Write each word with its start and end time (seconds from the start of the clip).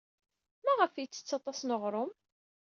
Maɣef 0.65 0.93
ay 0.95 1.01
yettett 1.03 1.31
aṭas 1.37 1.59
n 1.63 1.73
uɣrum? 1.75 2.11